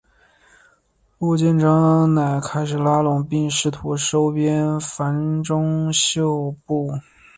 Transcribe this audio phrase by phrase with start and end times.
[1.19, 6.91] 陆建章乃开始拉拢并试图收编樊钟秀部。